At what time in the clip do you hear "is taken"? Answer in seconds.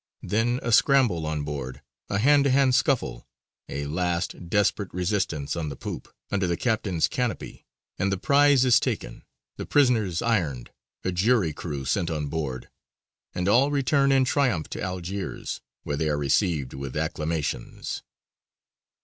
8.65-9.23